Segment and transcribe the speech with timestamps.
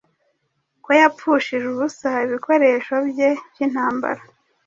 [0.83, 4.21] Ko yapfushije ubusa ibikoresho bye byintambara